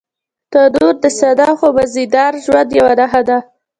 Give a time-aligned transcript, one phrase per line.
[0.51, 3.37] تنور د ساده خو مزيدار ژوند یوه نښه ده